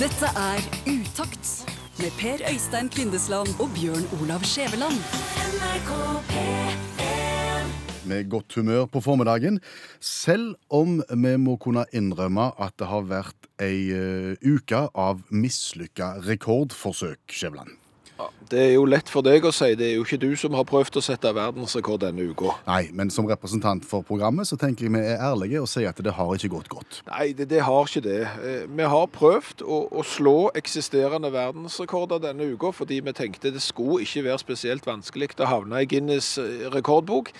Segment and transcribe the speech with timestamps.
[0.00, 1.48] Dette er Utakt
[2.00, 4.96] med Per Øystein Kvindesland og Bjørn Olav Skjæveland.
[8.04, 9.60] med godt humør på formiddagen,
[10.00, 16.16] selv om vi må kunne innrømme at det har vært ei uh, uke av mislykka
[16.24, 17.79] rekordforsøk, Skjæveland.
[18.50, 19.68] Det er jo lett for deg å si.
[19.78, 22.56] Det er jo ikke du som har prøvd å sette verdensrekord denne uka.
[22.66, 26.02] Nei, men som representant for programmet så tenker jeg vi er ærlige og sier at
[26.02, 27.00] det har ikke gått godt.
[27.12, 28.18] Nei, det, det har ikke det.
[28.42, 33.62] Eh, Vi har prøvd å, å slå eksisterende verdensrekorder denne uka, fordi vi tenkte det
[33.62, 37.32] skulle ikke være spesielt vanskelig å havne i Guinness eh, rekordbok.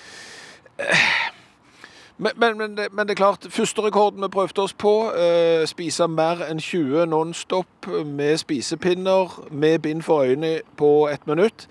[2.21, 5.63] Men, men, men, det, men det er klart, første rekorden vi prøvde oss på, eh,
[5.69, 11.65] spise mer enn 20 non-stop med spisepinner, med bind for øynene på ett minutt,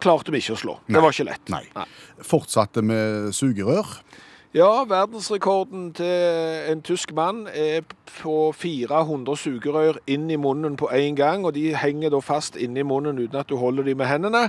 [0.00, 0.78] klarte vi ikke å slå.
[0.86, 0.96] Nei.
[0.96, 1.52] Det var ikke lett.
[1.52, 1.86] Nei.
[2.24, 3.98] Fortsatte med sugerør.
[4.56, 7.84] Ja, verdensrekorden til en tysk mann er
[8.18, 12.84] på 400 sugerør inn i munnen på en gang, og de henger da fast inni
[12.84, 14.42] munnen uten at du holder dem med hendene.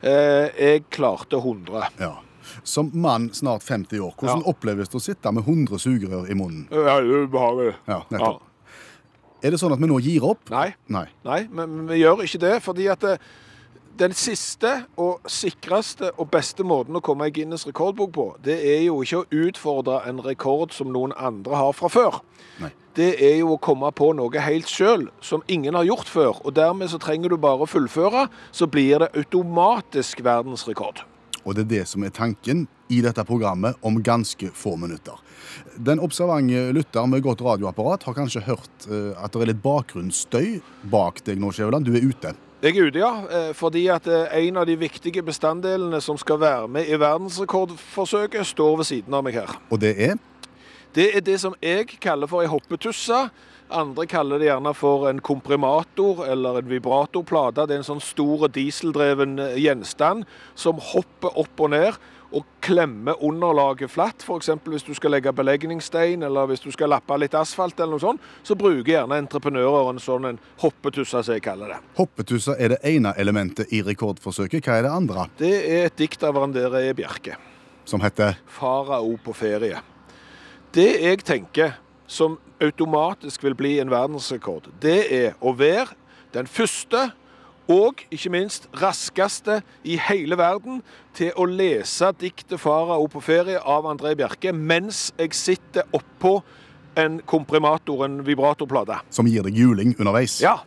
[0.00, 1.88] Eh, jeg klarte 100.
[2.00, 2.12] Ja.
[2.64, 4.52] Som mann snart 50 år, hvordan Ja.
[4.52, 6.68] oppleves det å sitte med 100 sugerør i munnen?
[6.70, 7.74] Ja, det er ubehagelig.
[7.88, 8.42] Ja, nettopp.
[9.42, 10.50] Er det sånn at vi nå gir opp?
[10.50, 11.06] Nei, Nei.
[11.24, 13.18] nei, men men vi gjør ikke det, fordi at det,
[13.96, 18.84] den siste og sikreste og beste måten å komme i Guinness rekordbok på, det er
[18.86, 22.20] jo ikke å utfordre en rekord som noen andre har fra før.
[22.60, 22.70] Nei.
[22.94, 26.40] Det er jo å komme på noe helt sjøl, som ingen har gjort før.
[26.44, 31.00] Og dermed så trenger du bare å fullføre, så blir det automatisk verdensrekord.
[31.44, 35.18] Og det er det som er tanken i dette programmet om ganske få minutter.
[35.76, 40.60] Den observante lytter med godt radioapparat har kanskje hørt eh, at det er litt bakgrunnsstøy
[40.92, 41.86] bak deg nå, Skjæveland.
[41.86, 42.34] Du er ute.
[42.60, 43.12] Jeg er ute, ja.
[43.30, 48.44] eh, Fordi at eh, en av de viktige bestanddelene som skal være med i verdensrekordforsøket,
[48.46, 49.54] står ved siden av meg her.
[49.70, 50.18] Og det er
[50.94, 53.28] Det er det som jeg kaller for ei hoppetusse.
[53.70, 57.68] Andre kaller det gjerne for en komprimator eller en vibratorplate.
[57.68, 60.26] Det er en sånn stor dieseldreven eh, gjenstand
[60.58, 62.00] som hopper opp og ned
[62.34, 64.24] og klemmer underlaget flatt.
[64.26, 64.50] F.eks.
[64.66, 68.26] hvis du skal legge belegningsstein eller hvis du skal lappe litt asfalt, eller noe sånt,
[68.46, 71.80] så bruker gjerne entreprenører en sånn en hoppetusse, som jeg kaller det.
[71.98, 74.66] Hoppetussa er det ene elementet i rekordforsøket.
[74.66, 75.28] Hva er det andre?
[75.38, 76.82] Det er et dikt av Randere.
[76.98, 77.38] Bjerke.
[77.86, 79.78] Som heter farao på ferie.
[80.70, 81.72] Det jeg tenker
[82.06, 85.96] som automatisk vil bli en verdensrekord, det er å være
[86.30, 87.08] den første
[87.70, 90.78] og ikke minst raskeste i hele verden
[91.18, 96.42] til å lese diktet 'Farao på ferie' av André Bjerke mens jeg sitter oppå
[96.96, 99.00] en komprimator, en vibratorplate.
[99.10, 100.40] som gir deg juling underveis.
[100.40, 100.58] Ja.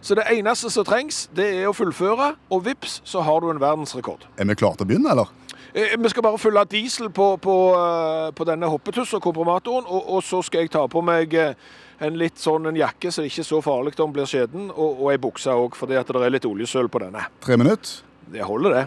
[0.00, 3.60] Så det eneste som trengs, det er å fullføre, og vips, så har du en
[3.60, 4.20] verdensrekord.
[4.36, 5.26] Er vi klare til å begynne, eller?
[5.74, 10.08] Eh, Vi skal bare fylle diesel på, på, eh, på denne hoppetuss og kompromatoren, og,
[10.16, 11.54] og så skal jeg ta på meg eh,
[12.00, 14.70] en litt sånn en jakke, så det ikke er så farlig om den blir skjeden,
[14.70, 17.26] og, og ei bukse òg, fordi at det er litt oljesøl på denne.
[17.44, 18.00] Tre minutter.
[18.32, 18.86] Det holder, det.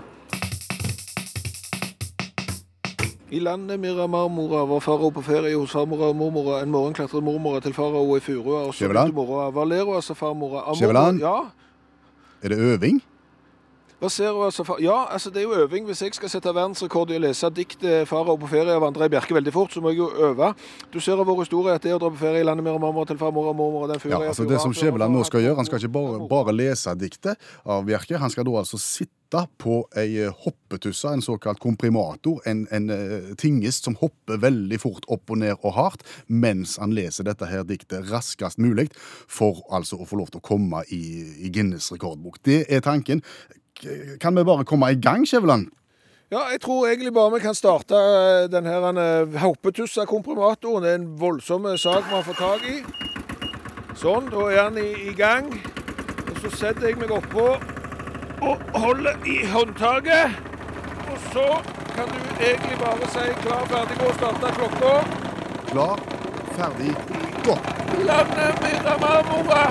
[3.32, 6.58] I landet Miramarmora var farao på ferie hos farmora og mormora.
[6.66, 10.66] En morgen klatret mormora til farao i furua, og så begynte mora Valero, altså farmora.
[10.68, 11.22] «Ah, Skjæveland?
[11.24, 11.38] Ja,
[12.44, 13.00] Er det øving?
[14.02, 15.86] Hva ser du, altså, ja, altså det er jo øving.
[15.86, 19.36] Hvis jeg skal sette verdensrekord i å lese diktet 'Farao på ferie' av André Bjerke
[19.38, 20.56] veldig fort, så må jeg jo øve.
[20.90, 23.06] Du ser av vår historie at det å dra på ferie i landet med mamma
[23.06, 25.70] til farmor og mormor og den Ja, altså Det som Skjæveland nå skal gjøre, han
[25.70, 28.18] skal ikke bare, bare lese diktet av Bjerke.
[28.18, 33.32] Han skal da altså sitte på ei eh, hoppetusse, en såkalt komprimator, en, en eh,
[33.38, 37.64] tingest som hopper veldig fort opp og ned og hardt, mens han leser dette her
[37.64, 38.90] diktet raskest mulig,
[39.30, 42.42] for altså å få lov til å komme i, i Guinness rekordbok.
[42.44, 43.22] Det er tanken.
[44.22, 45.70] Kan vi bare komme i gang, Skjæveland?
[46.32, 47.96] Ja, jeg tror egentlig bare vi kan starte
[48.48, 50.84] denne den her eh, hoppetussa-komprimatoren.
[50.84, 52.78] Det er en voldsom eh, sak vi har fått tak i.
[54.00, 55.50] Sånn, da er han i, i gang.
[56.32, 57.50] Og så setter jeg meg oppå
[58.48, 60.40] og holder i håndtaket.
[61.12, 61.48] Og så
[61.98, 64.94] kan du egentlig bare si klar, ferdig, gå og starte klokka.
[65.74, 66.06] Klar,
[66.56, 66.96] ferdig,
[67.44, 67.58] gå!
[68.08, 69.66] Landet Miramarmora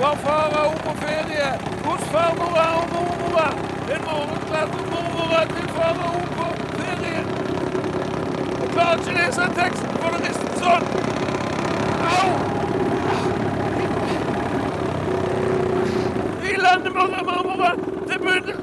[0.00, 3.48] var farao på ferie hos farmora og mormora.
[3.94, 6.46] En morgen klatret mormora til farao på
[6.76, 7.22] ferie.
[8.62, 10.84] Og klarer ikke lese teksten, for det rister sånn.
[12.10, 12.28] Au!
[16.50, 17.70] I landet Miramarmora,
[18.08, 18.54] det begynte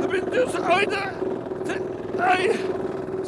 [0.00, 1.04] Det begynte jo så Oi, det,
[1.68, 1.78] det
[2.18, 2.42] Nei.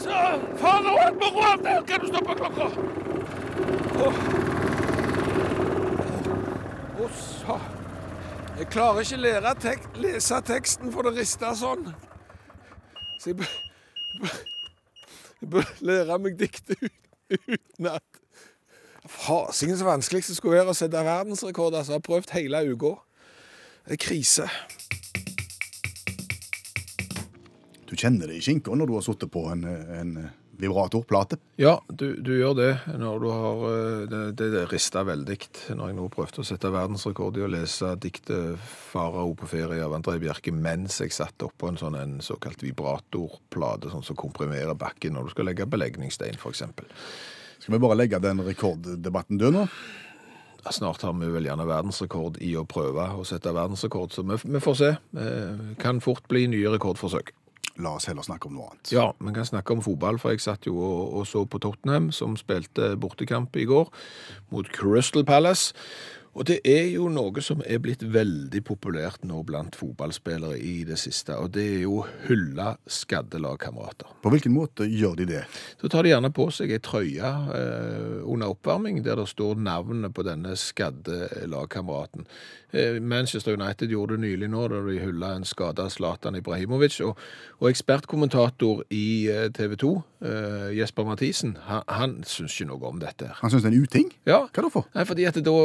[0.05, 0.23] Så
[0.63, 2.71] farao at moroa Der kan du stoppe klokka.
[4.07, 4.23] Åh.
[7.01, 7.55] Å, så.
[8.71, 11.89] Jeg klarer ikke lære tek lese teksten, for det rister sånn.
[13.19, 13.41] Så jeg
[15.43, 17.09] bør, lære meg diktet ut,
[17.51, 18.21] utenat.
[19.11, 21.75] Fasingen så vanskelig det skulle være å sette verdensrekord.
[21.75, 22.93] Altså, jeg har prøvd hele uka.
[23.89, 24.47] Det er krise.
[27.91, 30.15] Du kjenner det i skinka når du har sittet på en, en
[30.61, 31.39] vibratorplate.
[31.61, 32.71] Ja, du, du gjør det
[33.01, 35.39] når du har eh, Det, det, rista veldig
[35.77, 38.61] når jeg nå prøvde å sette verdensrekord i å lese diktet
[38.91, 43.93] 'Farao på ferie' av André Bjerke mens jeg satt oppå en sånn en såkalt vibratorplate,
[43.93, 46.65] sånn som komprimerer bakken når du skal legge belegningsstein, f.eks.
[47.61, 49.67] Skal vi bare legge den rekorddebatten død nå?
[50.71, 54.61] Snart har vi vel gjerne verdensrekord i å prøve å sette verdensrekord, så vi, vi
[54.61, 54.91] får se.
[55.17, 57.33] Det kan fort bli nye rekordforsøk.
[57.81, 58.93] La oss heller snakke om noe annet.
[58.93, 62.11] Ja, vi kan snakke om fotball, for jeg satt jo og, og så på Tottenham,
[62.13, 63.89] som spilte bortekamp i går
[64.53, 65.73] mot Crystal Palace.
[66.39, 70.99] Og det er jo noe som er blitt veldig populært nå blant fotballspillere i det
[71.03, 74.13] siste, og det er jo hylla skadde lagkamerater.
[74.23, 75.43] På hvilken måte gjør de det?
[75.81, 80.15] Så tar de gjerne på seg ei trøye eh, under oppvarming der det står navnet
[80.15, 82.29] på denne skadde lagkameraten.
[82.73, 87.01] Eh, Manchester United gjorde det nylig nå, da de hylla en skada Zlatan Ibrahimovic.
[87.03, 87.19] Og,
[87.59, 89.91] og ekspertkommentator i eh, TV 2,
[90.23, 93.33] eh, Jesper Mathisen, han, han syns ikke noe om dette.
[93.41, 94.13] Han syns det er en uting?
[94.29, 94.87] Ja, Hva da for?
[94.95, 95.57] Nei, fordi at da,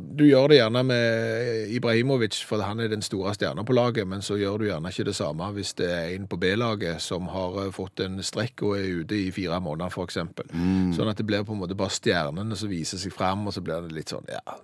[0.00, 4.24] Du gjør det gjerne med Ibrahimovic, for han er den store stjerna på laget, men
[4.24, 7.60] så gjør du gjerne ikke det samme hvis det er en på B-laget som har
[7.64, 10.20] eh, fått en strekk og er ute i fire måneder, f.eks.
[10.52, 10.90] Mm.
[10.96, 13.64] Sånn at det blir på en måte bare stjernene som viser seg fram, og så
[13.64, 14.58] blir det litt sånn ja,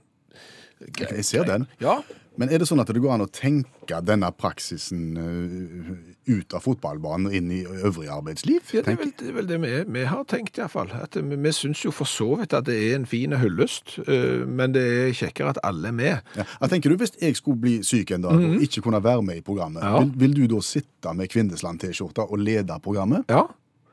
[1.00, 1.66] Jeg ser den.
[1.80, 2.02] Ja,
[2.38, 6.60] Men er det sånn at det går an å tenke denne praksisen eh, ut av
[6.66, 8.60] fotballbanen og inn i øvrig arbeidsliv?
[8.76, 10.92] ja det, er vel, det er vel det vi, vi har tenkt, iallfall.
[11.00, 14.44] At vi, vi syns jo for så vidt at det er en fin hyllest, eh,
[14.44, 16.20] men det er kjekkere at alle er med.
[16.36, 16.44] Ja.
[16.60, 19.40] Jeg tenker du, Hvis jeg skulle bli syk en dag og ikke kunne være med
[19.40, 19.92] i programmet, Mhm.
[19.94, 20.04] Ja.
[20.04, 23.24] vil, vil du da sitte med Kvindesland-T-skjorta og lede programmet?
[23.32, 23.46] Ja,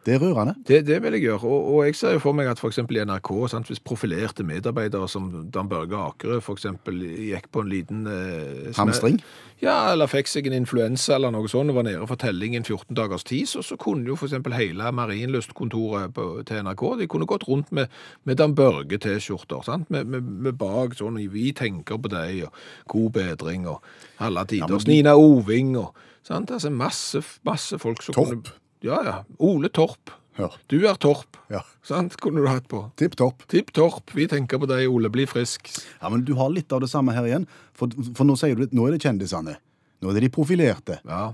[0.04, 0.54] Det er rørende.
[0.68, 3.04] Det, det vil jeg gjøre, og, og jeg ser jo for meg at eksempel i
[3.08, 8.74] NRK, sant, hvis profilerte medarbeidere som Dan Børge Akerø eksempel gikk på en liten eh,
[8.76, 9.22] Hamstring?
[9.64, 12.68] Ja, eller fikk seg en influensa eller noe sånt, og var nede for telling en
[12.68, 16.20] 14 dagers tid, så, så kunne jo eksempel hele Marienlyst-kontoret
[16.50, 17.94] til NRK, de kunne gått rundt med,
[18.28, 23.16] med Dan Børge-T-skjorter, sant, med, med, med bak sånn, vi tenker på deg, og god
[23.22, 23.80] bedring, og
[24.20, 25.96] alle tider, men Nina Oving, og
[26.28, 28.36] sant, altså masse, masse folk som Topp.
[28.36, 28.60] kunne...
[28.84, 29.16] Ja, ja.
[29.40, 30.12] Ole Torp.
[30.36, 30.50] Ja.
[30.68, 31.38] Du er Torp.
[31.48, 31.62] Ja.
[31.88, 32.18] Sant?
[32.20, 32.82] Kunne du hatt på.
[33.00, 33.46] Tipp Torp.
[33.48, 34.12] Tipp Torp.
[34.18, 35.12] Vi tenker på deg, Ole.
[35.14, 35.70] Bli frisk.
[36.02, 37.48] Ja, men du har litt av det samme her igjen.
[37.78, 39.56] For, for nå sier du at nå er det kjendisene.
[40.04, 41.00] Nå er det de profilerte.
[41.08, 41.30] Ja.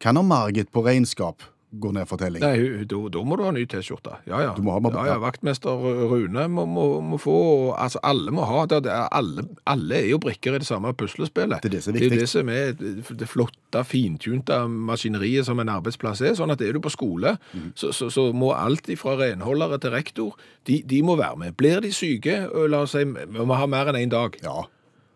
[0.00, 2.40] Kan ha Margit på regnskap gå ned for telling?
[2.42, 4.18] Nei, da, da må du ha ny T-skjorte.
[4.28, 4.52] Ja, ja.
[4.56, 5.16] Du må ha- ja, ja.
[5.20, 5.74] Vaktmester
[6.08, 8.86] Rune må, må, må få Altså, alle må ha det.
[8.86, 11.60] er alle, alle er jo brikker i det samme puslespillet.
[11.62, 12.10] Det er det som er viktig.
[12.10, 16.34] Det er det som er det flotte, fintunte maskineriet som en arbeidsplass er.
[16.38, 17.72] Sånn at er du på skole, mm.
[17.76, 20.34] så, så, så må alt fra renholdere til rektor,
[20.66, 21.56] de, de må være med.
[21.60, 24.36] Blir de syke, la oss si, vi må ha mer enn én dag.
[24.44, 24.64] Ja.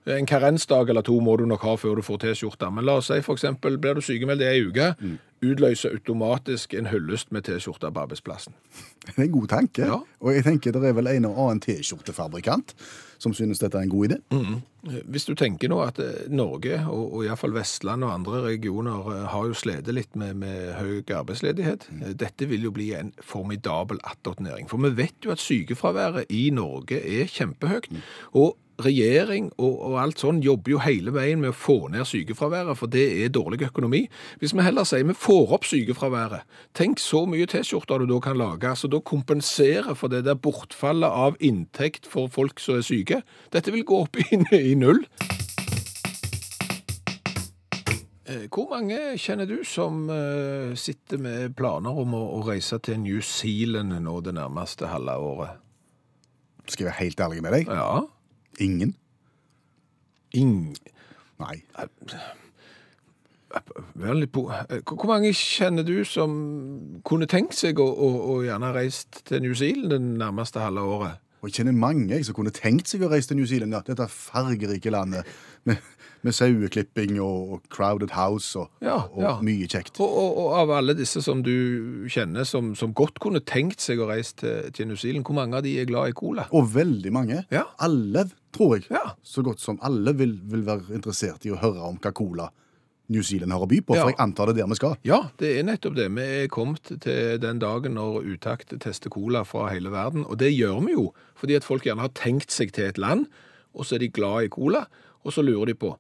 [0.07, 2.71] En karensdag eller to må du nok ha før du får T-skjorte.
[2.75, 5.19] Men la oss si eksempel, blir du sykemeldt ei uke, Mm.
[5.43, 8.53] utløser automatisk en hyllest med T-skjorte på arbeidsplassen.
[9.07, 9.83] Det er en god tanke.
[9.87, 10.01] Ja.
[10.21, 12.75] Og jeg tenker det er vel en og annen T-skjortefabrikant
[13.23, 14.17] som synes dette er en god idé.
[15.07, 19.27] Hvis du tenker nå at eh, Norge, og, og iallfall Vestland og andre regioner, eh,
[19.31, 21.87] har jo slitt litt med, med høy arbeidsledighet.
[21.91, 22.17] Mm.
[22.19, 24.67] Dette vil jo bli en formidabel attåtnæring.
[24.71, 27.87] For vi vet jo at sykefraværet i Norge er kjempehøyt.
[28.35, 32.79] Og regjering og, og alt sånn jobber jo hele veien med å få ned sykefraværet,
[32.79, 34.05] for det er dårlig økonomi.
[34.43, 36.47] Hvis vi heller sier vi får opp sykefraværet,
[36.79, 41.09] tenk så mye T-skjorter du da kan lage, så da kompensere for det der bortfallet
[41.27, 43.23] av inntekt for folk som er syke.
[43.55, 45.05] Dette vil gå opp i, i null.
[48.33, 53.01] Eh, Hvor mange kjenner du som uh, sitter med planer om å, å reise til
[53.03, 55.61] New Zealand nå det nærmeste halve året?
[56.69, 57.73] Skal jeg være helt ærlig med deg?
[57.73, 58.03] Ja.
[58.61, 58.97] Ingen?
[60.33, 60.75] Ingen
[61.43, 61.59] Nei.
[64.17, 64.47] Litt på.
[64.49, 66.37] Hvor mange kjenner du som
[67.05, 71.21] kunne tenkt seg å, å, å gjerne reist til New Zealand det nærmeste halve året?
[71.43, 73.75] Og jeg kjenner mange jeg, som kunne tenkt seg å reise til New Zealand.
[73.75, 73.81] Ja.
[73.83, 75.27] Dette fargerike landet
[75.67, 75.83] med,
[76.23, 79.33] med saueklipping og crowded house og, Ja, og ja.
[79.43, 79.99] mye kjekt.
[79.99, 83.99] Og, og, og av alle disse som du kjenner som, som godt kunne tenkt seg
[83.99, 86.47] å reise til, til New Zealand, hvor mange av de er glad i cola?
[86.55, 87.43] Og veldig mange.
[87.51, 87.67] Ja.
[87.83, 88.89] Alle, tror jeg.
[88.93, 89.15] Ja.
[89.23, 92.51] Så godt som alle vil, vil være interessert i å høre om hva cola
[93.13, 93.97] New Zealand har å by på.
[93.97, 94.05] Ja.
[94.05, 94.95] For jeg antar det er der vi skal.
[95.07, 96.09] Ja, det er nettopp det.
[96.17, 100.53] Vi er kommet til den dagen når utakt tester cola fra hele verden, og det
[100.55, 103.27] gjør vi jo fordi at folk gjerne har tenkt seg til et land,
[103.75, 104.85] og så er de glad i cola,
[105.27, 105.95] og så lurer de på,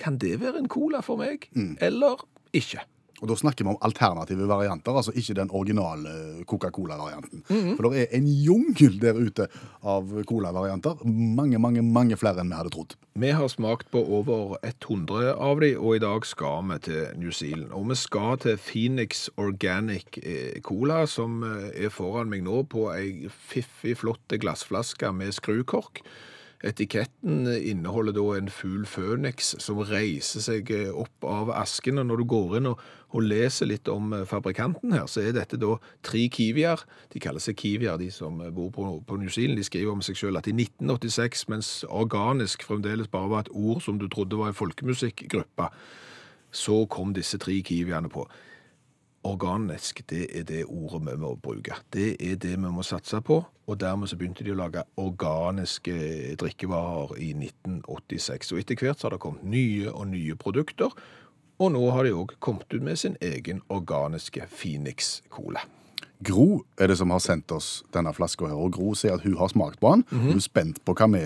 [0.00, 1.44] kan det være en cola for meg,
[1.84, 2.22] eller
[2.56, 2.82] ikke?
[3.20, 7.44] Og da snakker vi om alternative varianter, altså ikke den originale Coca-Cola-varianten.
[7.76, 9.46] For det er en jungel der ute
[9.84, 11.04] av cola-varianter.
[11.04, 12.96] Mange, mange, mange flere enn vi hadde trodd.
[13.20, 17.34] Vi har smakt på over 100 av de, og i dag skal vi til New
[17.34, 17.72] Zealand.
[17.76, 22.88] Og vi skal til Phoenix Organic eh, Cola, som eh, er foran meg nå på
[22.94, 26.04] ei fiffig, flott glassflaske med skrukork.
[26.60, 32.02] Etiketten inneholder da en fugl føniks som reiser seg eh, opp av asken.
[32.02, 32.82] Og når du går inn og,
[33.16, 36.84] og leser litt om eh, fabrikanten her, så er dette da tre kiwier.
[37.14, 39.56] De kaller seg kiwier, de som bor på, på New Zealand.
[39.56, 43.80] De skriver om seg selv at i 1986, mens organisk fremdeles bare var et ord
[43.86, 45.70] som du trodde var en folkemusikkgruppe,
[46.52, 48.28] så kom disse tre kiwiene på.
[49.22, 51.76] Organisk, det er det ordet vi må bruke.
[51.92, 56.36] Det er det vi må satse på, og dermed så begynte de å lage organiske
[56.40, 58.54] drikkevarer i 1986.
[58.54, 60.96] Og etter hvert så har det kommet nye og nye produkter,
[61.60, 65.66] og nå har de òg kommet ut med sin egen organiske Phoenix Cola.
[66.24, 69.36] Gro er det som har sendt oss denne flaska her, og Gro sier at hun
[69.36, 70.04] har smakt på den.
[70.10, 71.24] Hun er spent på hva vi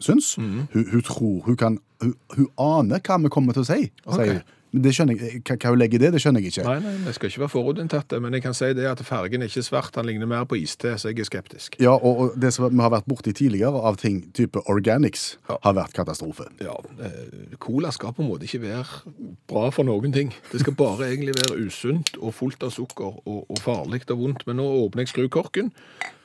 [0.00, 0.34] syns.
[0.36, 3.90] hun, hun tror hun kan hun, hun aner hva vi kommer til å si.
[4.04, 4.16] Okay.
[4.24, 4.42] sier
[4.72, 6.64] det skjønner jeg, hva, hun legger i det, det skjønner jeg ikke.
[6.68, 9.50] Nei, nei, det skal ikke være forutinntatte, men jeg kan si det at fargen er
[9.50, 11.78] ikke svart, han ligner mer på iste, så jeg er skeptisk.
[11.82, 15.56] Ja, og, og det som vi har vært borti tidligere av ting type organics, Ja.
[15.64, 16.46] har vært katastrofe.
[16.62, 19.12] Ja, eh, cola skal på en måte ikke være
[19.50, 20.30] bra for noen ting.
[20.52, 24.46] Det skal bare egentlig være usunt og fullt av sukker og, og farlig og vondt.
[24.46, 25.72] Men nå åpner jeg skrukorken,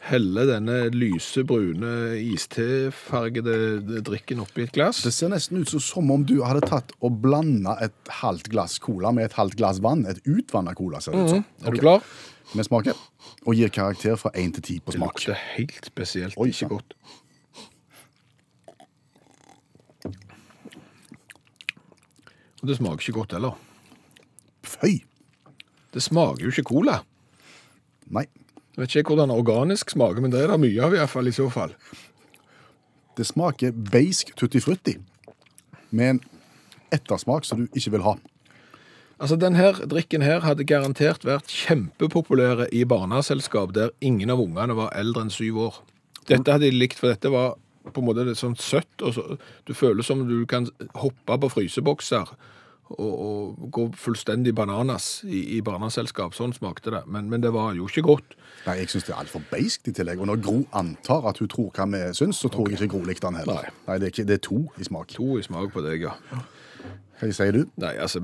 [0.06, 5.02] heller denne lyse, brune, istefargede drikken oppi et glass.
[5.06, 9.14] Det ser nesten ut som, om du hadde tatt og blanda et halvt glass cola
[9.16, 10.06] med et halvt glass vann.
[10.10, 11.46] Et utvanna cola, ser det ut som.
[11.66, 12.06] Er du klar?
[12.54, 12.98] Vi smaker,
[13.50, 15.18] og gir karakter fra én til ti på smak.
[15.18, 16.94] Det lukter helt spesielt, Oi, ikke godt.
[22.62, 23.58] Og det smaker ikke godt heller.
[24.66, 25.02] Føy!
[25.94, 27.00] Det smaker jo ikke cola.
[28.14, 28.26] Nei.
[28.76, 31.32] Jeg vet ikke hvordan organisk smaker, men det er det mye av i hvert fall
[31.32, 31.72] i så fall.
[33.16, 34.98] Det smaker beisk tutti frutti
[35.96, 36.20] med en
[36.92, 38.18] ettersmak som du ikke vil ha.
[39.16, 44.92] Altså, denne drikken her hadde garantert vært kjempepopulære i barneselskap der ingen av ungene var
[44.92, 45.78] eldre enn syv år.
[46.28, 47.56] Dette hadde de likt, for dette var
[47.94, 49.24] på en måte litt sånn søtt, og så,
[49.64, 50.68] du føler som du kan
[51.00, 52.34] hoppe på frysebokser
[52.94, 56.36] og, og gå fullstendig bananas i, i barneselskap.
[56.38, 58.36] Sånn smakte det, men, men det var jo ikke godt.
[58.68, 60.22] Nei, Jeg syns det er altfor beiskt i tillegg.
[60.22, 63.02] Og når Gro antar at hun tror hva vi syns, så tror jeg ikke Gro
[63.08, 63.66] likte den heller.
[63.66, 63.80] Nei.
[63.90, 65.10] Nei, det, er ikke, det er to i smak.
[65.18, 66.14] To i smak på deg, ja.
[67.16, 67.62] Hva sier du?
[67.80, 68.20] Nei, altså,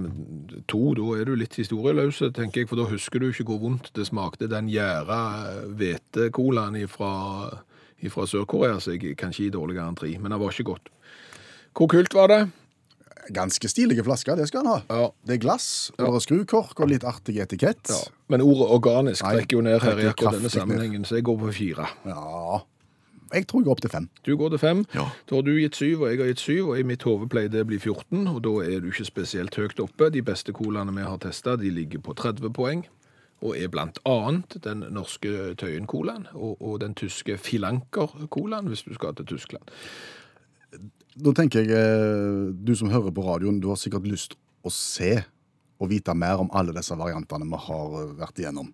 [0.70, 3.92] to, da er du litt historieløs, tenker jeg, for da husker du ikke hvor vondt
[3.96, 5.22] det smakte den gjæra
[5.80, 7.14] hvetecolaen fra,
[8.02, 10.92] Sør-Korea, så jeg kan ikke gi dårligere enn tre, men det var ikke godt.
[11.78, 12.42] Hvor kult var det?
[13.30, 14.82] Ganske stilige flasker, det skal han ha.
[14.90, 15.10] Ja.
[15.28, 17.90] Det er glass, og det er skrukork og litt artig etikett.
[17.90, 18.00] Ja.
[18.34, 21.38] Men ordet organisk Nei, trekker jo ned her i akkurat denne sammenhengen, så jeg går
[21.44, 21.86] på fire.
[22.06, 22.62] Ja.
[23.32, 24.10] Jeg tror jeg går opp til fem.
[24.28, 25.06] Du går til fem, Ja.
[25.30, 27.48] da har du gitt syv, og jeg har gitt syv, og i mitt hode pleier
[27.54, 30.10] det å bli 14, og da er du ikke spesielt høyt oppe.
[30.12, 32.84] De beste colaene vi har testet, de ligger på 30 poeng,
[33.42, 39.16] og er blant annet den norske Tøyen-colaen, og, og den tyske Filanker-colaen, hvis du skal
[39.16, 39.64] til Tyskland.
[41.22, 45.18] Da tenker jeg, eh, du som hører på radioen, du har sikkert lyst å se
[45.82, 48.72] og vite mer om alle disse variantene vi har eh, vært igjennom.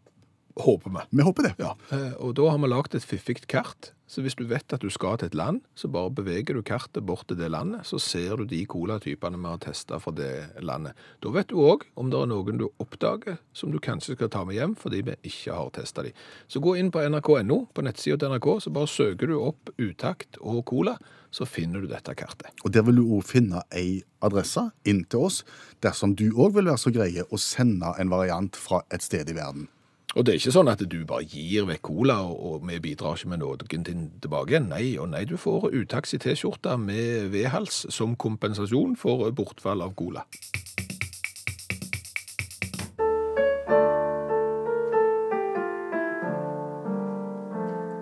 [0.57, 1.05] Håper vi.
[1.09, 1.53] Vi håper det.
[1.61, 3.91] Ja, eh, og da har vi lagt et fiffig kart.
[4.07, 7.03] Så hvis du vet at du skal til et land, så bare beveger du kartet
[7.05, 10.31] bort til det landet, så ser du de colatypene vi har testet fra det
[10.63, 10.95] landet.
[11.19, 14.45] Da vet du òg om det er noen du oppdager som du kanskje skal ta
[14.47, 16.15] med hjem fordi vi ikke har testet de.
[16.47, 20.39] Så gå inn på nrk.no, på nettsida til NRK, så bare søker du opp utakt
[20.39, 20.95] og cola,
[21.29, 22.53] så finner du dette kartet.
[22.63, 25.43] Og der vil du òg finne ei adresse inn til oss,
[25.83, 29.35] dersom du òg vil være så greie å sende en variant fra et sted i
[29.35, 29.67] verden.
[30.15, 33.17] Og det er ikke sånn at du bare gir vekk cola, og, og vi bidrar
[33.17, 34.69] ikke med noen ting tilbake igjen.
[34.71, 39.93] Nei og nei, du får utaks i T-skjorta med vedhals som kompensasjon for bortfall av
[39.99, 40.23] cola.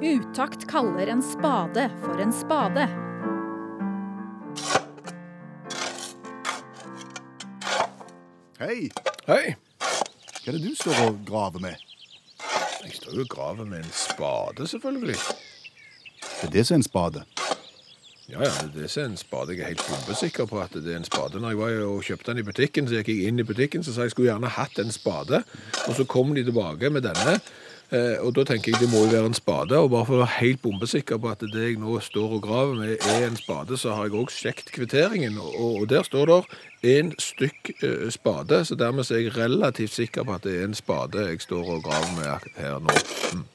[0.05, 2.85] Utakt kaller en spade for en spade.
[8.61, 8.87] Hei!
[9.25, 9.55] Hei!
[10.45, 11.94] Hva er det du står og graver med?
[13.23, 15.15] Graver med en spade, selvfølgelig.
[16.41, 17.23] Det er det som er en spade.
[18.29, 19.53] Ja, ja, det er det som er en spade.
[19.53, 21.39] Jeg er helt bombesikker på at det er en spade.
[21.39, 23.93] Når jeg var og kjøpte den i butikken, så gikk jeg inn i butikken, så
[23.93, 25.43] sa jeg skulle gjerne hatt en spade.
[25.87, 27.39] Og så kom de tilbake med denne,
[27.93, 30.39] og da tenker jeg det må jo være en spade, og bare for å være
[30.39, 33.93] helt bombesikker på at det jeg nå står og graver med er en spade, så
[33.93, 39.11] har jeg også sjekket kvitteringen, og, der står det en stykk eh, spade, så dermed
[39.11, 42.49] er jeg relativt sikker på at det er en spade jeg står og graver med
[42.57, 42.97] her nå.
[43.33, 43.45] Mm.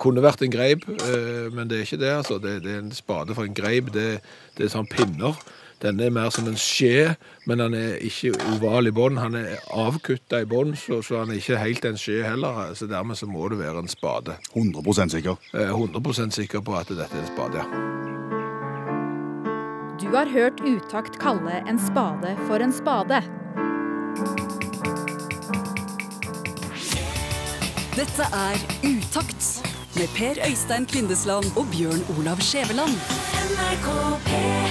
[0.00, 2.38] Kunne vært en greip, eh, men det er ikke det, altså.
[2.40, 4.20] Det, er en spade for en greip, det
[4.56, 5.36] er sånn pinner.
[5.80, 7.14] Denne er mer som en skje,
[7.48, 9.16] men han er ikke oval i bånn.
[9.20, 12.74] Han er avkutta i bånn, så, så han er ikke helt en skje heller.
[12.76, 14.36] Så dermed så må det være en spade.
[14.52, 15.40] 100 sikker.
[15.54, 17.66] Jeg er 100 sikker på at dette er en spade, ja.
[20.00, 23.22] Du har hørt Utakt kalle en spade for en spade.
[27.96, 29.48] Dette er Utakt
[29.96, 32.96] med Per Øystein Kvindesland og Bjørn Olav Skjæveland.
[33.50, 33.88] NRK
[34.28, 34.69] P3